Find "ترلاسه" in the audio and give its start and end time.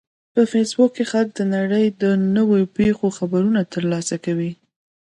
3.73-4.15